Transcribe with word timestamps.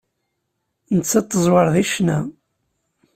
Nettat 0.97 1.29
teẓwer 1.31 1.67
deg 1.75 1.85
ccna. 1.89 2.19